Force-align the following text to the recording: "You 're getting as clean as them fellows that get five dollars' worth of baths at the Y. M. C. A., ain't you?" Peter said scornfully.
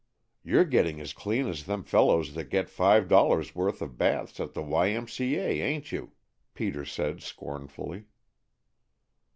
"You 0.43 0.57
're 0.61 0.65
getting 0.65 0.99
as 0.99 1.13
clean 1.13 1.47
as 1.47 1.65
them 1.67 1.83
fellows 1.83 2.33
that 2.33 2.45
get 2.49 2.71
five 2.71 3.07
dollars' 3.07 3.53
worth 3.53 3.83
of 3.83 3.99
baths 3.99 4.39
at 4.39 4.55
the 4.55 4.61
Y. 4.63 4.89
M. 4.89 5.07
C. 5.07 5.35
A., 5.35 5.45
ain't 5.61 5.91
you?" 5.91 6.11
Peter 6.55 6.85
said 6.85 7.21
scornfully. 7.21 8.05